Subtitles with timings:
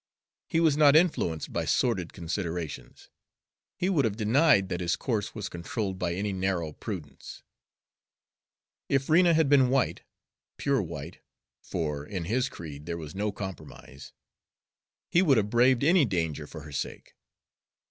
[0.49, 3.11] He was not influenced by sordid considerations;
[3.77, 7.43] he would have denied that his course was controlled by any narrow prudence.
[8.89, 10.01] If Rena had been white,
[10.57, 11.19] pure white
[11.61, 14.11] (for in his creed there was no compromise),
[15.11, 17.13] he would have braved any danger for her sake.